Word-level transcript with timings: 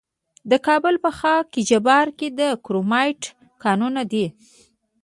د 0.51 0.53
کابل 0.67 0.95
په 1.03 1.11
خاک 1.19 1.47
جبار 1.69 2.07
کې 2.17 2.27
د 2.39 2.41
کرومایټ 2.63 3.21
کانونه 3.63 4.01
دي. 4.11 4.25